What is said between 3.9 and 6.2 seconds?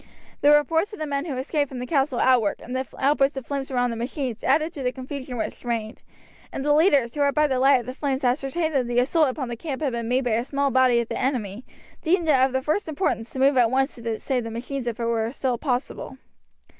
the machines added to the confusion which reigned,